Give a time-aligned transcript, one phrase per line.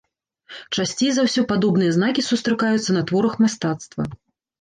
[0.77, 4.09] Часцей за ўсё падобныя знакі сустракаюцца на творах мастацтва.